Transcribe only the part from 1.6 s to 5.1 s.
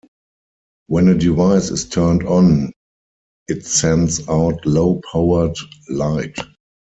is turned on, it sends out low